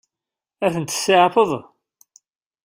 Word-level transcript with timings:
Ad 0.65 0.71
tent-tseɛfeḍ? 0.73 1.51